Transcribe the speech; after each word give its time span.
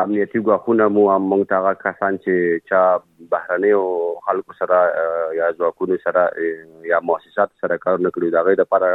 امنیتي 0.00 0.40
غوښونه 0.46 0.84
مو 0.96 1.02
موږ 1.30 1.42
ته 1.48 1.72
کسان 1.80 2.16
چې 2.20 2.68
چا 2.70 2.82
بهرنۍ 3.34 3.72
او 3.78 3.88
خلکو 4.28 4.54
سره 4.60 4.78
یا 5.38 5.48
ځواکونو 5.58 5.98
سره 6.04 6.22
یا 6.92 7.00
مؤسسات 7.10 7.52
سره 7.64 7.78
کار 7.86 8.00
نکړي 8.06 8.30
دا 8.36 8.44
غي 8.46 8.54
د 8.60 8.68
پر 8.74 8.86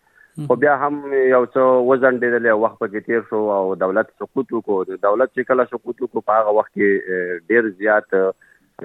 خو 0.48 0.56
بیا 0.56 0.74
هم 0.82 1.00
یو 1.14 1.46
څه 1.54 1.64
وزندېدل 1.88 2.46
وخت 2.60 2.78
په 2.84 3.00
تیر 3.08 3.24
شو 3.32 3.40
او 3.56 3.64
دولت 3.82 4.12
سقوط 4.24 4.54
وکړ 4.58 4.94
دولت 5.06 5.32
چې 5.32 5.50
کله 5.50 5.66
سقوط 5.72 6.04
وکړ 6.04 6.24
په 6.30 6.38
هغه 6.38 6.54
وخت 6.58 6.72
کې 6.78 7.42
ډیر 7.54 7.68
زیات 7.80 8.14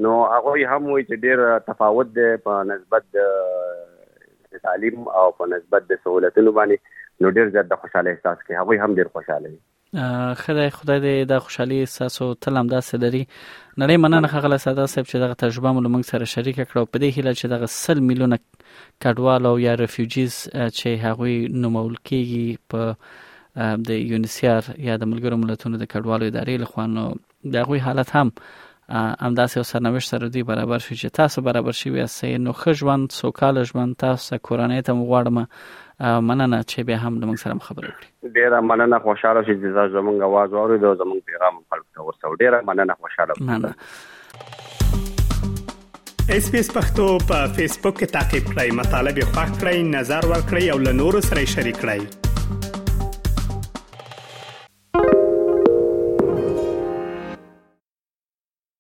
نو 0.06 0.14
هغه 0.20 0.70
هم 0.70 0.94
وایي 0.94 1.04
چې 1.10 1.26
ډیر 1.26 1.44
تفاوت 1.68 2.14
دی 2.20 2.30
په 2.48 2.62
نسبت 2.72 3.08
د 3.18 4.64
تعلیم 4.70 5.06
او 5.24 5.26
په 5.42 5.50
نسبت 5.56 5.90
د 5.92 6.00
سہولتونو 6.06 6.56
باندې 6.60 7.26
نو 7.26 7.34
ډیر 7.40 7.52
زیات 7.58 7.70
د 7.74 7.80
خوشاله 7.84 8.16
احساس 8.16 8.46
کوي 8.48 8.58
هغه 8.64 8.86
هم 8.88 8.98
ډیر 9.00 9.12
خوشاله 9.18 9.46
دي 9.54 9.60
خدای 10.36 10.70
خدای 10.70 11.00
دې 11.24 11.28
د 11.28 11.38
خوشحالي 11.44 11.78
احساس 11.80 12.14
او 12.24 12.28
تل 12.34 12.56
هم 12.58 12.66
داسې 12.68 12.94
لري 13.04 13.22
نړۍ 13.80 13.96
مننه 14.04 14.28
خغله 14.34 14.56
ساده 14.64 14.86
صاحب 14.92 15.06
چې 15.10 15.16
دغه 15.24 15.34
تجربه 15.42 15.68
مو 15.72 15.82
موږ 15.94 16.04
سره 16.10 16.24
شریک 16.34 16.56
کړو 16.70 16.82
په 16.92 16.98
دې 17.02 17.08
هیله 17.16 17.32
چې 17.40 17.44
دغه 17.54 17.66
سل 17.74 17.98
میلیونه 18.08 18.38
کډوال 19.06 19.42
او 19.50 19.54
یا 19.66 19.74
ریفیوجیز 19.82 20.34
چې 20.78 20.88
هغه 21.04 21.28
نومول 21.64 21.96
کیږي 22.06 22.46
په 22.70 22.96
د 23.90 24.02
یونیسیار 24.14 24.62
یا 24.88 24.94
د 24.96 25.04
ملګرو 25.12 25.36
ملتونو 25.44 25.76
د 25.82 25.92
کډوالو 25.96 26.24
ادارې 26.32 26.54
لخوا 26.64 26.86
نو 26.96 27.04
د 27.52 27.54
هغه 27.64 27.78
حالت 27.90 28.10
هم 28.18 28.28
همداسې 28.94 29.56
یو 29.58 29.62
سرنوشت 29.64 30.08
سره 30.10 30.28
دوی 30.32 30.42
برابر 30.48 30.78
شي 30.86 30.94
چې 30.96 31.10
تاسو 31.18 31.42
برابر 31.44 31.72
شي 31.80 31.92
واسې 31.94 32.40
نو 32.46 32.52
ښه 32.56 32.72
ژوند 32.80 33.12
سوکاله 33.18 33.62
ژوند 33.70 33.94
تاسو 34.02 34.38
کورنۍ 34.48 34.82
ته 34.88 34.92
مغواړم 34.98 36.18
مننه 36.30 36.58
چې 36.64 36.80
به 36.90 36.96
هم 37.06 37.12
موږ 37.20 37.38
سره 37.44 37.56
خبرې 37.68 37.94
وکړي 37.94 38.36
ډیره 38.40 38.58
مننه 38.72 38.98
خوشاله 39.06 39.42
شي 39.48 39.54
چې 39.54 39.78
تاسو 39.78 39.94
زمونږ 39.94 40.26
आवाज 40.28 40.58
اورئ 40.58 40.78
او 40.90 40.94
زمونږ 41.04 41.30
پیغام 41.32 41.56
خلکو 41.76 41.88
ته 41.88 42.04
ورسوي 42.10 42.36
ډیره 42.44 42.60
مننه 42.72 42.96
خوشاله 43.00 43.38
مننه 43.40 43.72
اس 46.36 46.44
پی 46.52 46.58
اس 46.64 46.70
پختو 46.76 47.06
په 47.32 47.40
فیسبوک 47.60 47.96
کې 48.02 48.14
تا 48.18 48.24
کې 48.28 48.52
پلی 48.52 48.68
مطلب 48.82 49.14
یو 49.24 49.30
فاک 49.38 49.50
کړئ 49.56 49.74
نظر 49.98 50.22
ور 50.34 50.46
کړئ 50.52 50.64
او 50.76 50.78
له 50.90 50.94
نورو 51.02 51.20
سره 51.30 51.44
شریک 51.56 51.82
کړئ 51.84 52.81